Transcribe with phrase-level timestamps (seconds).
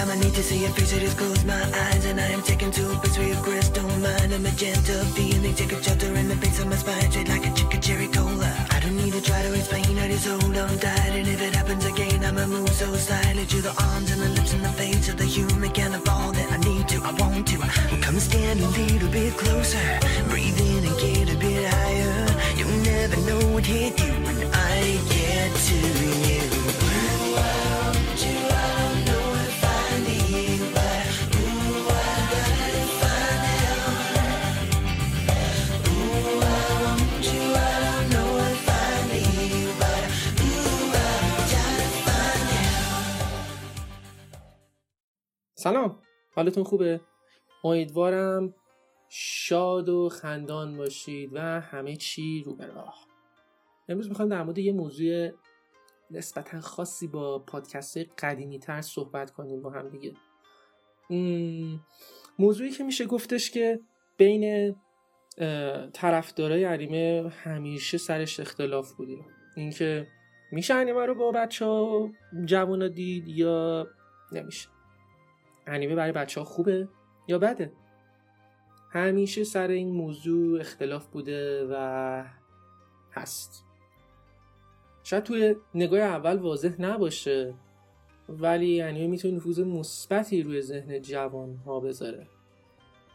[0.00, 2.70] Anytime I need to see face, I just close my eyes and I am taken
[2.70, 4.32] to a where your crystal mind.
[4.32, 7.52] A magenta feeling, take a shelter in the base of my spine, straight like a
[7.52, 8.50] chicken cherry cola.
[8.70, 11.12] I don't need to try to explain, I just hold on tight.
[11.20, 14.54] And if it happens again, I'ma move so silently to the arms and the lips
[14.54, 17.46] and the face of the human kind of all that I need to, I want
[17.48, 17.58] to.
[18.00, 19.86] Come and stand a little bit closer,
[20.30, 22.26] breathe in and get a bit higher.
[22.56, 26.60] You'll never know what hit you when I get to you.
[45.60, 45.98] سلام.
[46.34, 47.00] حالتون خوبه؟
[47.64, 48.54] امیدوارم
[49.08, 53.06] شاد و خندان باشید و همه چی رو به راه.
[53.88, 55.30] امروز می‌خوام در مورد یه موضوع
[56.10, 60.14] نسبتا خاصی با پادکست قدیمی تر صحبت کنیم با هم دیگه.
[62.38, 63.80] موضوعی که میشه گفتش که
[64.16, 64.76] بین
[65.92, 69.16] طرفدارای انیمه همیشه سرش اختلاف بوده.
[69.56, 70.06] اینکه
[70.52, 72.10] میشه انیمه رو با بچه ها
[72.44, 73.86] جوان دید یا
[74.32, 74.68] نمیشه.
[75.66, 76.88] انیمه برای بچه ها خوبه
[77.28, 77.72] یا بده؟
[78.90, 82.24] همیشه سر این موضوع اختلاف بوده و
[83.12, 83.64] هست.
[85.04, 87.54] شاید توی نگاه اول واضح نباشه
[88.28, 92.26] ولی انیمه می‌تونه نفوذ مثبتی روی ذهن جوان ها بذاره.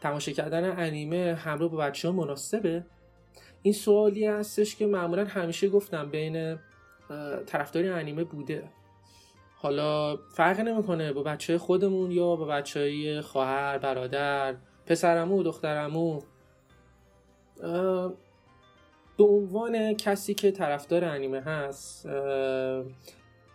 [0.00, 2.84] تماشا کردن انیمه همراه با بچه ها مناسبه؟
[3.62, 6.58] این سوالی هستش که معمولا همیشه گفتم بین
[7.46, 8.70] طرفداری انیمه بوده.
[9.58, 14.56] حالا فرق نمی‌کنه با بچه خودمون یا با بچه های خواهر برادر
[14.86, 16.20] پسرمو دخترمو؟
[19.18, 22.08] به عنوان کسی که طرفدار انیمه هست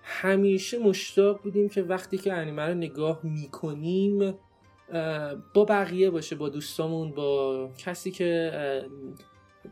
[0.03, 4.33] همیشه مشتاق بودیم که وقتی که انیمه رو نگاه می‌کنیم
[5.53, 8.51] با بقیه باشه با دوستامون با کسی که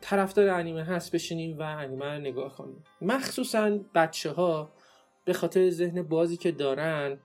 [0.02, 2.84] طرفدار انیمه هست بشینیم و انیمه رو نگاه کنیم.
[3.02, 4.72] مخصوصا بچه ها
[5.30, 7.20] به خاطر ذهن بازی که دارن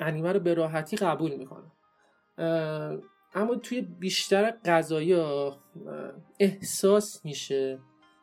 [0.00, 1.72] انیمه رو به راحتی قبول می‌کنن.
[3.34, 5.56] اما توی بیشتر قضایا
[6.40, 7.78] احساس میشه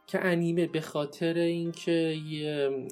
[0.08, 2.18] که انیمه به خاطر اینکه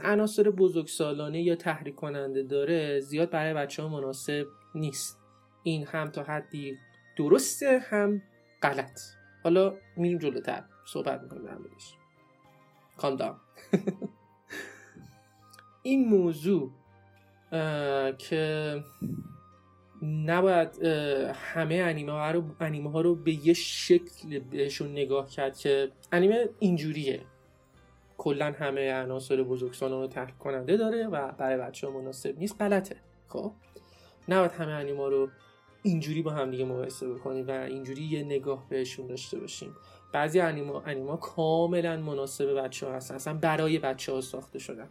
[0.03, 5.19] عناصر بزرگسالانه یا تحریک کننده داره زیاد برای بچه ها مناسب نیست.
[5.63, 6.77] این هم تا حدی
[7.17, 8.21] درسته هم
[8.61, 8.99] غلط.
[9.43, 10.63] حالا میریم جلوتر.
[10.85, 11.93] صحبت می‌کنیم در موردش.
[12.97, 13.17] کام
[15.87, 16.71] این موضوع
[18.17, 18.83] که
[20.03, 20.83] نباید
[21.33, 26.49] همه انیمه ها رو انیمه ها رو به یه شکل بهشون نگاه کرد که انیمه
[26.59, 27.21] اینجوریه.
[28.17, 32.95] کلا همه عناصر بزرگسالان رو تحریک کننده داره و برای بچه ها مناسب نیست غلطه.
[33.27, 33.51] خب؟
[34.29, 35.29] نباید همه انیمه رو
[35.83, 39.75] اینجوری با هم دیگه مقایسه بکنیم و اینجوری یه نگاه بهشون داشته باشیم.
[40.13, 44.89] بعضی انیما انیما کاملا مناسب بچه ها هستن اصلا برای بچه ها ساخته شدن.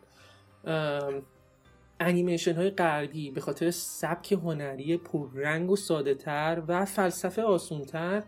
[2.01, 8.23] انیمیشن های غربی به خاطر سبک هنری پررنگ و ساده تر و فلسفه آسون تر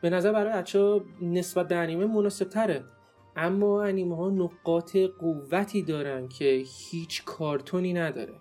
[0.00, 2.84] به نظر برای بچه نسبت به انیمه مناسب تره
[3.36, 8.34] اما انیمه ها نقاط قوتی دارن که هیچ کارتونی نداره.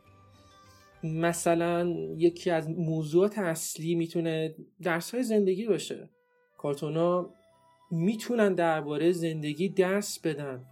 [1.04, 6.10] مثلا یکی از موضوعات اصلی می‌تونه درس های زندگی باشه.
[6.58, 7.34] کارتون ها
[7.92, 10.66] می‌تونن درباره زندگی درس بدن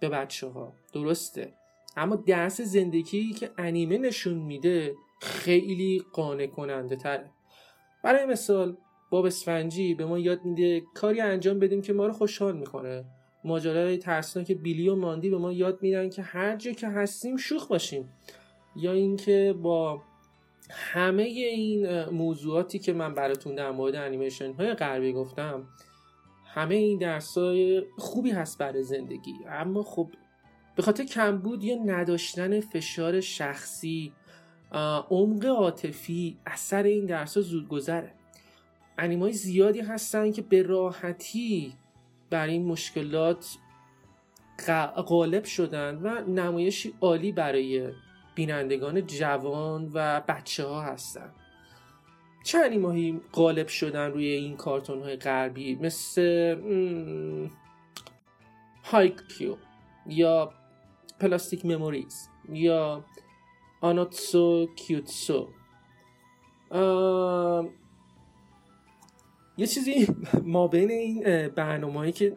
[0.00, 1.54] به بچه ها درسته.
[1.96, 7.30] اما درس زندگی که انیمه نشون میده خیلی قانع کننده تره.
[8.04, 8.76] برای مثال
[9.10, 13.04] باب اسفنجی به ما یاد میده کاری انجام بدیم که ما رو خوشحال می‌کنه.
[13.44, 17.68] ماجرای ترسناک بیلی و ماندی به ما یاد میدن که هر جا که هستیم شوخ
[17.68, 18.08] باشیم.
[18.76, 20.02] یا اینکه با
[20.70, 25.68] همه این موضوعاتی که من براتون در مورد انیمیشن های غربی گفتم
[26.46, 29.34] همه این درس های خوبی هست برای زندگی.
[29.48, 30.08] اما خب
[30.76, 34.12] به خاطر کمبود یا نداشتن فشار شخصی
[35.10, 38.12] عمق عاطفی اثر این درس ها زود گذره.
[38.98, 41.74] انیمای زیادی هستن که به راحتی
[42.30, 43.56] بر این مشکلات
[44.96, 47.88] غالب شدن و نمایشی عالی برای
[48.34, 51.30] بینندگان جوان و بچه ها هستن.
[52.44, 56.56] چه انیمایی غالب شدن روی این کارتون های غربی؟ مثل
[58.84, 59.56] هایکیو
[60.06, 60.52] یا
[61.22, 63.04] Plastic Memories یا
[63.80, 65.48] آناتسو کیوتسو.
[69.56, 70.06] یه چیزی
[70.54, 72.36] ما بین این برنامه هایی که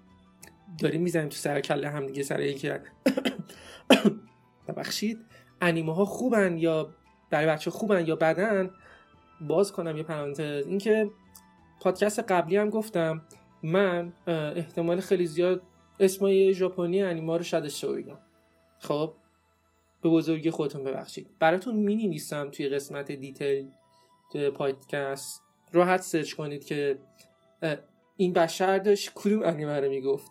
[0.82, 2.80] داریم می‌زنیم تو سر کله هم دیگه سر اینکه
[4.68, 5.18] ببخشید.
[5.60, 6.94] انیمه ها خوبن یا
[7.30, 8.70] برای بچه خوبن یا بدن
[9.40, 10.66] باز کنم یه پرانتز.
[10.66, 11.10] اینکه
[11.80, 13.22] پادکست قبلی هم گفتم
[13.62, 15.62] من احتمال خیلی زیاد
[16.00, 18.18] اسمای ژاپنی انیما رو شاید اشتباه بگم.
[18.78, 19.14] خب؟
[20.02, 21.26] به بزرگی خودتون ببخشید.
[21.38, 23.68] براتون مینی نیستم توی قسمت دیتیل
[24.32, 25.42] توی پادکست.
[25.72, 26.98] راحت سرچ کنید که
[28.16, 30.30] این بشر داشت کدوم انیمه رو می‌گفت.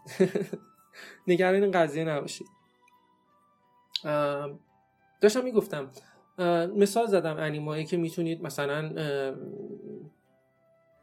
[1.27, 2.47] نگران این قضیه نباشید.
[5.21, 5.91] داشتم می‌گفتم
[6.75, 8.93] مثال زدم انیمایی که می‌تونید مثلا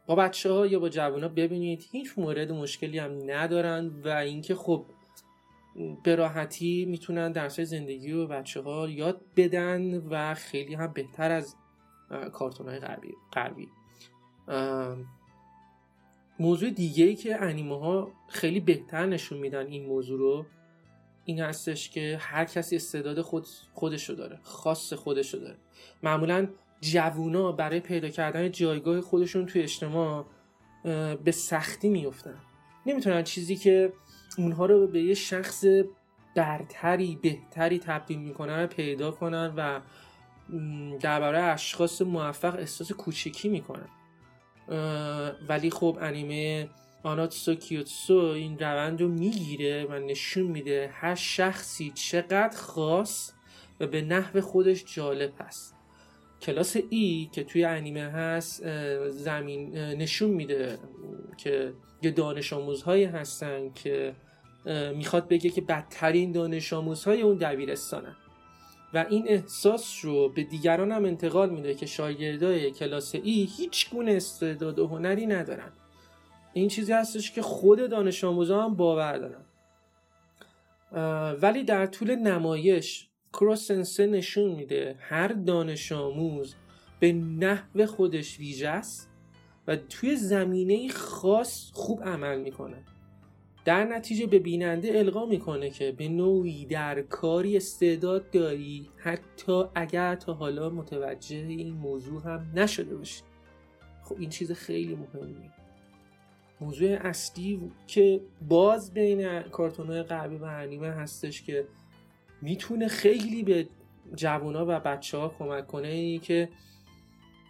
[0.07, 4.55] با بچه ها یا با جوان ها ببینید هیچ مورد مشکلی هم ندارن و اینکه
[4.55, 4.85] خب
[6.03, 11.55] به راحتی می‌تونن درس زندگی و بچه ها یاد بدن و خیلی هم بهتر از
[12.33, 13.67] کارتون های غربی, غربی.
[16.39, 20.45] موضوع دیگه ای که انیمه ها خیلی بهتر نشون میدن این موضوع رو
[21.25, 25.57] این هستش که هر کسی استعداد خود خودشو داره خاص خودشو داره
[26.03, 26.47] معمولا
[26.81, 30.25] جوونا برای پیدا کردن جایگاه خودشون توی اجتماع
[31.23, 32.37] به سختی میفتن
[32.85, 33.93] نمی‌تونن چیزی که
[34.37, 35.65] اونها رو به یه شخص
[36.35, 39.79] برتری بهتری تبدیل می‌کنن پیدا کنن و
[40.99, 43.89] درباره اشخاص موفق احساس کوچکی می‌کنن.
[45.49, 46.69] ولی خب انیمه
[47.03, 53.33] آناتسو کیوتسو این روند رو می‌گیره و نشون میده هر شخصی چقدر خاص
[53.79, 55.75] و به نحو خودش جالب هست.
[56.41, 58.63] کلاس ای که توی انیمه هست
[59.09, 60.79] زمین نشون میده
[61.37, 64.15] که یه دانش آموزهایی هستن که
[64.95, 68.15] می‌خواد بگه که بدترین دانش آموزهای اون دبیرستانن.
[68.93, 74.11] و این احساس رو به دیگران هم انتقال میده که شاگردای کلاس ای هیچ گونه
[74.11, 75.71] استعداد و هنری ندارن.
[76.53, 79.45] این چیزی هستش که خود دانش آموزا هم باور دارن.
[81.41, 86.55] ولی در طول نمایش کروسنسه نشون میده هر دانش آموز
[86.99, 89.09] به نحو خودش ویژه است
[89.67, 92.83] و توی زمینه خاص خوب عمل می‌کنه.
[93.65, 100.15] در نتیجه به بیننده القا می‌کنه که به نوعی در کاری استعداد داری حتی اگر
[100.15, 103.21] تا حالا متوجه این موضوع هم نشده باشی.
[104.03, 105.51] خب این چیز خیلی مهمیه.
[106.61, 111.67] موضوع اصلی که باز بین کارتون های غربی و انیمه هستش که
[112.41, 113.67] می‌تونه خیلی به
[114.15, 116.49] جوونا و بچه ها کمک کنه ای که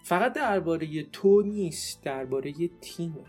[0.03, 3.23] فقط درباره تو نیست درباره تیمه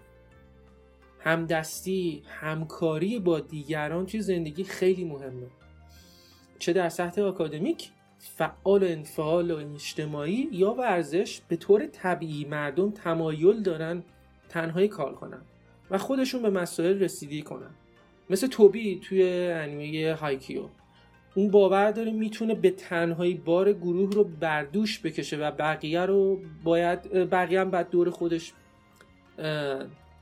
[1.20, 5.46] همدستی همکاری با دیگران توی زندگی خیلی مهمه.
[6.58, 12.90] چه در سطح آکادمیک فعال و انفعال و اجتماعی یا ورزش به طور طبیعی مردم
[12.90, 14.02] تمایل دارن
[14.48, 15.42] تنهایی کار کنن
[15.90, 17.70] و خودشون به مسائل رسیدگی کنن.
[18.30, 20.62] مثل توبی توی انیمه هایکیو
[21.34, 27.12] اون باور داره می‌تونه به تنهایی بار گروه رو بردوش بکشه و بقیه رو باید
[27.12, 28.52] بقیه هم بعد دور خودش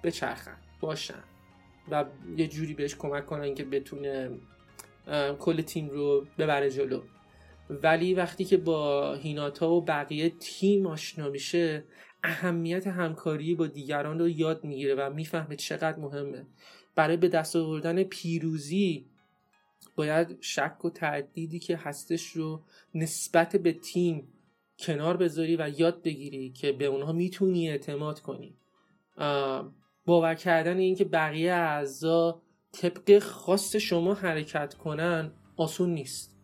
[0.05, 1.23] بچرخن باشن
[1.91, 2.05] و
[2.37, 4.31] یه جوری بهش کمک کنن که بتونه
[5.39, 7.03] کل تیم رو ببره جلو.
[7.70, 11.84] ولی وقتی که با هیناتا و بقیه تیم آشنا میشه
[12.23, 16.46] اهمیت همکاری با دیگران رو یاد می‌گیره و می‌فهمه چقدر مهمه.
[16.94, 19.06] برای به دست آوردن پیروزی
[19.96, 22.63] باید شک و تردیدی که هستش رو
[22.94, 24.29] نسبت به تیم
[24.79, 28.56] کنار بذاری و یاد بگیری که به اونها می‌تونی اعتماد کنی.
[30.06, 36.37] باور کردن این که بقیه اعضا طبق خواست شما حرکت کنن آسون نیست.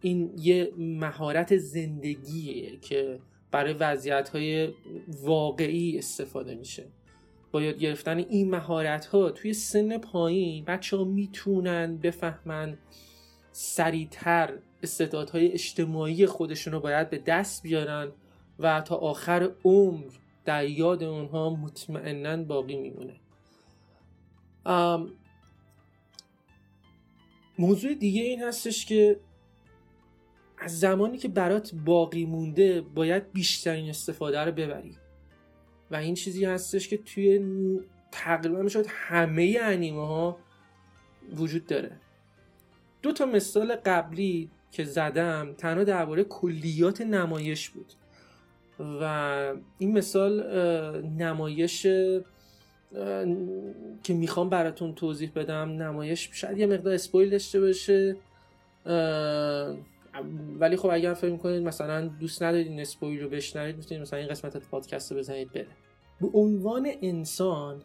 [0.00, 3.20] این یه مهارت زندگیه که
[3.50, 4.68] برای وضعیت های
[5.08, 6.88] واقعی استفاده میشه.
[7.52, 12.78] با یاد گرفتن این مهارت ها توی سن پایین بچه ها می‌تونن بفهمن
[13.52, 18.12] سریعتر استعدادهای اجتماعی خودشون رو باید به دست بیارن
[18.58, 20.10] و تا آخر عمر
[20.44, 23.20] در یاد اونها مطمئنا باقی میمونه.
[27.58, 29.20] موضوع دیگه این هستش که
[30.58, 34.96] از زمانی که برات باقی مونده باید بیشترین استفاده رو ببری.
[35.90, 37.40] و این چیزی هستش که توی
[38.10, 40.38] تقریبا می‌شد همه انیمه ها
[41.36, 42.00] وجود داره.
[43.02, 47.92] دو تا مثال قبلی که زدم تنها درباره کلیات نمایش بود.
[49.00, 50.56] و این مثال
[51.02, 51.82] نمایش
[54.02, 58.16] که می‌خوام براتون توضیح بدم نمایش شاید یه مقدار اسپویل داشته باشه.
[60.58, 64.28] ولی خب اگر فکر کنید مثلا دوست ندارید این اسپویل رو بشنوید می‌تونید مثلا این
[64.28, 65.76] قسمت پادکست رو بزنید بره.
[66.20, 67.82] به عنوان انسان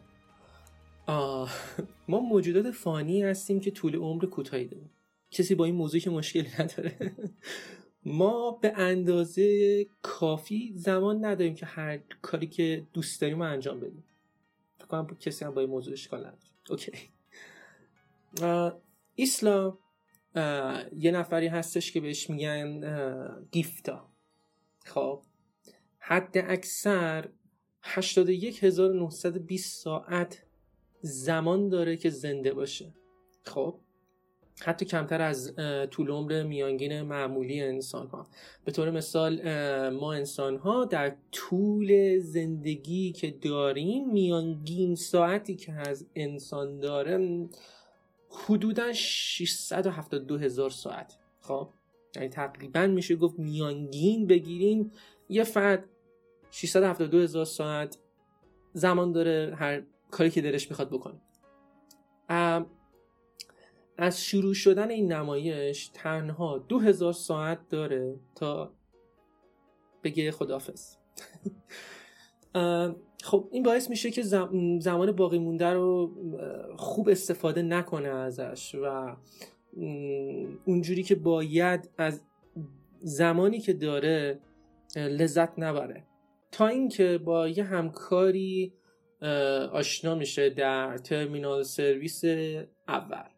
[2.08, 4.90] ما موجودات فانی هستیم که طول عمر کوتاهی داریم.
[5.30, 7.16] کسی با این موضوع که مشکلی نداره.
[8.04, 14.04] ما به اندازه کافی زمان نداریم که هر کاری که دوست داریم رو انجام بدیم.
[14.78, 16.38] فکر کنم کسی هم با این موضوع اشکال نداره.
[16.70, 16.92] اوکی.
[19.18, 19.78] اسلام
[20.96, 22.80] یه نفری هستش که بهش میگن
[23.50, 24.10] گیفتا.
[24.84, 25.22] خب.
[25.98, 27.28] حد اکثر
[27.82, 30.42] 81920 ساعت
[31.00, 32.94] زمان داره که زنده باشه.
[33.44, 33.80] خب.
[34.60, 35.54] حتی کمتر از
[35.90, 38.26] طول عمر میانگین معمولی انسان ها
[38.64, 39.40] به طور مثال
[39.90, 47.48] ما انسان ها در طول زندگی که داریم میانگین ساعتی که از انسان داره
[48.44, 51.18] حدودا 672 هزار ساعت.
[51.40, 51.68] خب؟
[52.16, 54.92] یعنی تقریبا میشه گفت میانگین بگیریم.
[55.28, 55.84] یه فرد
[56.50, 57.98] 672 هزار ساعت
[58.72, 61.20] زمان داره هر کاری که دلش می‌خواد بکنه.
[63.98, 68.72] از شروع شدن این نمایش تنها دو هزار ساعت داره تا
[70.04, 70.96] بگه خدافز
[73.22, 74.22] خب این باعث میشه که
[74.80, 76.10] زمان باقی مونده رو
[76.76, 79.16] خوب استفاده نکنه ازش و
[80.64, 82.20] اونجوری که باید از
[83.00, 84.40] زمانی که داره
[84.96, 86.04] لذت نبره.
[86.52, 88.72] تا اینکه با یه همکاری
[89.72, 92.24] آشنا میشه در ترمینال سرویس
[92.88, 93.28] اول.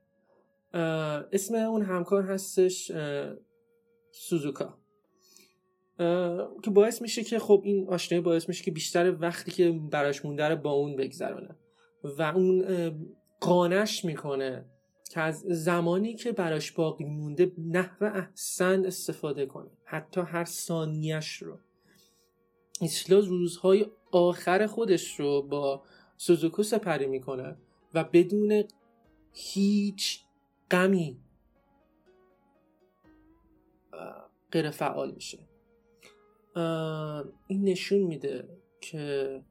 [1.32, 2.92] اسم اون همکار هستش
[4.12, 4.78] سوزوکا.
[6.62, 10.48] که باعث میشه که خب این آشنایی باعث میشه که بیشتر وقتی که براش مونده
[10.48, 11.56] رو با اون بگذرانه
[12.04, 12.64] و اون
[13.40, 14.64] قانش می‌کنه
[15.10, 19.70] که از زمانی که براش باقی مونده نحو احسن استفاده کنه.
[19.84, 21.58] حتی هر ثانیش رو.
[22.80, 25.82] ایسلا روزهای آخر خودش رو با
[26.16, 27.56] سوزوکو سپری می‌کنه
[27.94, 28.64] و بدون
[29.32, 30.20] هیچ
[30.70, 31.20] غمی
[34.52, 35.47] غیر فعال میشه.
[37.46, 38.48] این نشون میده
[38.80, 39.42] که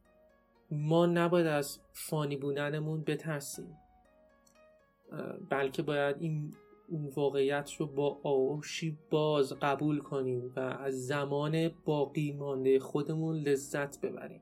[0.72, 3.78] ما نباید از فانی بودنمون بترسیم.
[5.50, 6.54] بلکه باید این
[7.16, 14.42] واقعیت رو با آوشی باز قبول کنیم و از زمان باقی مانده خودمون لذت ببریم.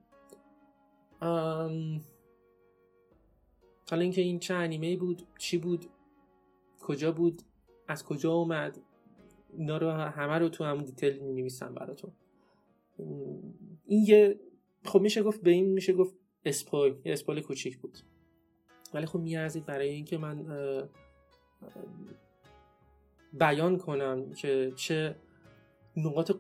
[3.90, 5.86] حالا اینکه این چه انیمه بود چی بود
[6.82, 7.42] کجا بود
[7.88, 8.78] از کجا اومد
[9.58, 12.12] اینا رو همه رو تو همون دیتیل می نویسم براتون.
[13.86, 14.40] این یه
[14.86, 17.98] خب میشه گفت به این میشه گفت اسپویل یه اسپویل کوچیک بود.
[18.94, 20.46] ولی خب میارزید برای اینکه من
[23.34, 25.16] بیان کنم که چه
[25.98, 26.32] نقاط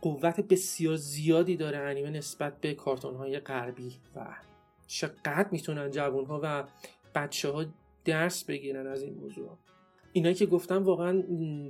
[0.00, 4.36] قوت بسیار زیادی داره انیمه نسبت به کارتون های غربی و
[4.86, 6.64] چقدر می‌تونن جوان ها و
[7.14, 7.64] بچه ها
[8.04, 9.58] درس بگیرن از این موضوع.
[10.12, 11.22] اینایی که گفتم واقعا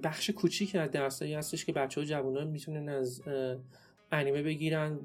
[0.03, 3.23] بخش کوچیک از درسایی هستش که بچه ها جوان ها می‌تونن از
[4.13, 4.99] انیمه بگیرن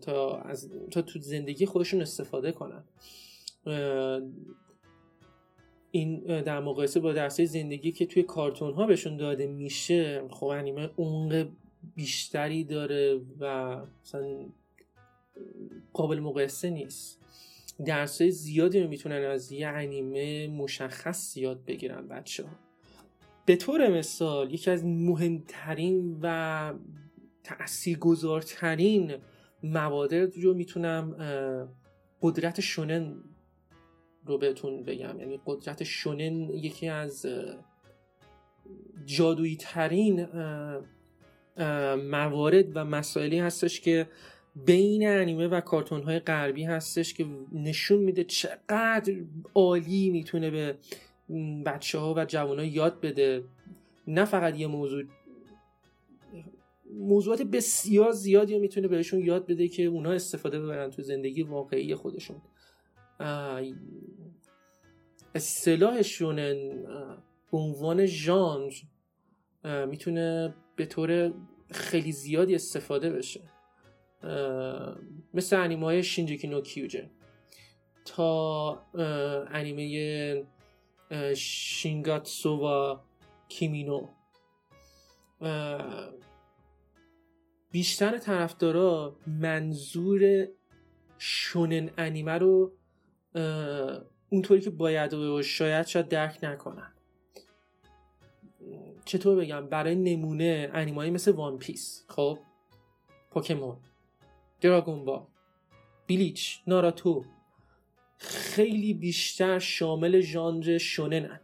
[0.00, 2.84] تا, از، تا تو زندگی خودشون استفاده کنن.
[5.90, 10.90] این در مقایسه با درسای زندگی که توی کارتون ها بهشون داده میشه خب انیمه
[10.96, 11.48] اون
[11.94, 14.46] بیشتری داره و مثلا
[15.92, 17.18] قابل مقایسه نیست.
[17.86, 22.50] درسای زیادی رو می‌تونن از یه انیمه مشخص یاد بگیرن بچه ها
[23.46, 26.74] به طور مثال یکی از مهمترین و
[27.44, 29.14] تاثیرگذارترین
[29.62, 31.16] موارد رو می‌تونم
[32.22, 33.16] قدرت شونن
[34.26, 35.20] رو بهتون بگم.
[35.20, 37.26] یعنی قدرت شونن یکی از
[39.04, 40.26] جادویی ترین
[41.96, 44.08] موارد و مسائلی هستش که
[44.66, 49.14] بین انیمه و کارتون های غربی هستش که نشون میده چقدر
[49.54, 50.76] عالی می‌تونه به
[51.66, 53.44] بچه ها و جوان ها یاد بده.
[54.06, 55.04] نه فقط یه موضوع
[56.98, 62.42] موضوعات بسیار زیادی می‌تونه بهشون یاد بده که اونا استفاده ببرن تو زندگی واقعی خودشون.
[65.34, 66.36] اصطلاحشون
[67.52, 68.72] به عنوان ژانر
[69.64, 71.34] می‌تونه به طور
[71.70, 73.40] خیلی زیادی استفاده بشه.
[75.34, 77.10] مثل انیمه های شینجیکی نو کیوجه.
[78.04, 78.72] تا
[79.50, 80.44] انیمه
[81.36, 82.96] شینگاتسو و
[83.48, 84.08] کیمینو.
[87.72, 90.48] بیشتر طرفدارا منظور
[91.18, 92.72] شونن انیمه رو
[94.30, 96.92] اونطوری که باید و شاید شاید درک نکنن.
[99.04, 102.38] چطور بگم؟ برای نمونه انیمایی مثل وان پیس خب؟
[103.30, 103.76] پوکمون
[104.60, 105.28] دراگون با
[106.06, 107.24] بیلیچ ناراتو
[108.18, 111.40] خیلی بیشتر شامل ژانر شوننن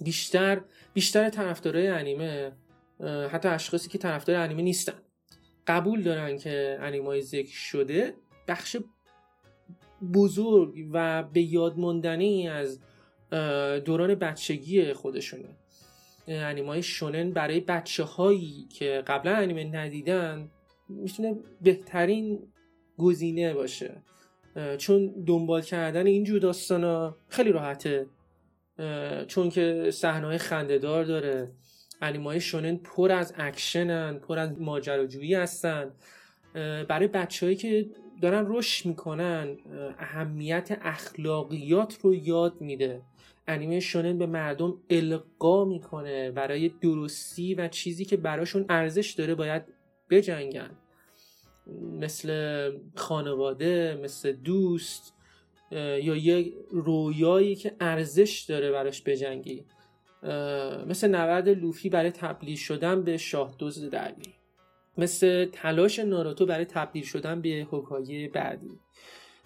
[0.00, 0.60] بیشتر
[0.94, 2.52] بیشتر طرفدارای انیمه
[3.30, 5.02] حتی اشخاصی که طرفدار انیمه نیستن.
[5.66, 8.14] قبول دارن که انیمای ذکر شده
[8.48, 8.76] بخش
[10.14, 12.80] بزرگ و به یاد ماندنی از
[13.84, 15.48] دوران بچگی خودشونه.
[16.28, 20.50] انیمای شونن برای بچه هایی که قبلا انیمه ندیدن
[20.88, 22.52] می‌تونه بهترین
[22.98, 24.02] گزینه باشه.
[24.78, 28.06] چون دنبال کردن اینجور داستانا خیلی راحته.
[29.26, 31.52] چون که صحنه های خندهدار داره.
[32.02, 35.90] انیمای شونن پر از اکشنن پر از ماجراجویی هستن.
[36.88, 37.86] برای بچههایی که
[38.22, 39.56] دارن رشد می‌کنن
[39.98, 43.02] اهمیت اخلاقیات رو یاد میده.
[43.48, 49.62] انیمه شونن به مردم القا می‌کنه برای درستی و چیزی که براشون ارزش داره باید
[50.10, 50.70] بجنگن.
[52.00, 55.14] مثل خانواده مثل دوست
[55.72, 59.64] یا یه رویایی که ارزش داره براش بجنگی.
[60.86, 64.34] مثل نبرد لوفی برای تبدیل شدن به شاه دوز دری
[64.98, 68.78] مثل تلاش ناروتو برای تبدیل شدن به هوکایه بعدی.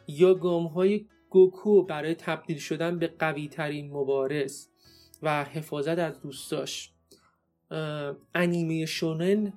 [0.09, 4.69] یا گام های گوکو برای تبدیل شدن به قوی ترین مبارز
[5.23, 6.93] و حفاظت از دوستاش.
[8.35, 9.53] انیمه شونن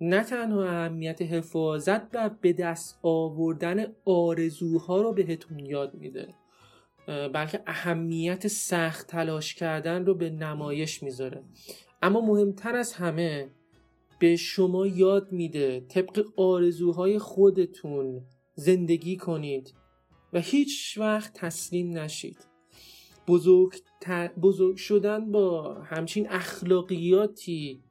[0.00, 6.34] نه تنها اهمیت حفاظت و به دست آوردن آرزوها رو بهتون یاد میده.
[7.06, 11.44] بلکه اهمیت سخت تلاش کردن رو به نمایش می‌ذاره.
[12.02, 13.50] اما مهمتر از همه
[14.18, 19.74] به شما یاد میده طبق آرزوهای خودتون زندگی کنید
[20.32, 22.38] و هیچ وقت تسلیم نشید.
[23.28, 23.72] بزرگ,
[24.42, 27.82] بزرگ شدن با همچین اخلاقیاتی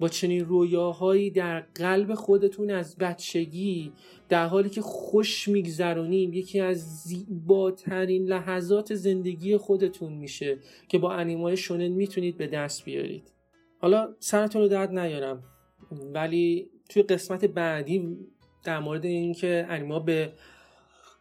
[0.00, 3.92] با چنین رویاهایی در قلب خودتون از بچگی
[4.28, 11.56] در حالی که خوش میگذرونیم یکی از زیباترین لحظات زندگی خودتون میشه که با انیمای
[11.56, 13.32] شونن می‌تونید به دست بیارید.
[13.78, 15.42] حالا سرتون رو درد نیارم
[16.14, 18.16] ولی توی قسمت بعدی
[18.64, 20.32] در مورد اینکه انیما به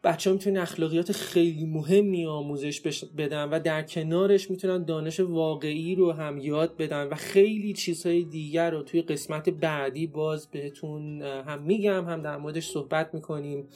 [0.03, 6.11] بچه ها می‌تونن اخلاقیات خیلی مهمی آموزش بدن و در کنارش می‌تونن دانش واقعی رو
[6.11, 12.05] هم یاد بدن و خیلی چیزهای دیگر رو توی قسمت بعدی باز بهتون هم میگم
[12.05, 13.67] هم در موردش صحبت می‌کنیم.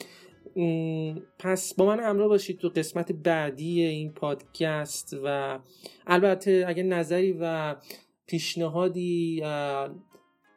[1.40, 5.60] پس با من همراه باشید تو قسمت بعدی این پادکست و
[6.08, 7.76] البته اگه نظری و
[8.28, 9.42] پیشنهادی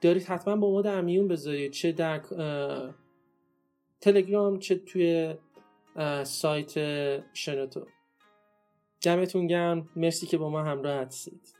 [0.01, 2.21] دارید حتما با ما در میون بذارید چه در
[4.01, 5.35] تلگرام چه توی
[6.25, 6.75] سایت
[7.35, 7.87] شنوتو.
[9.01, 9.89] جمعتون گرم.
[9.97, 11.60] مرسی که با ما همراه هستید.